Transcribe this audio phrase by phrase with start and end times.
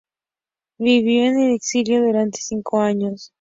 [0.79, 3.29] Vivió en el exilio durante cinco años.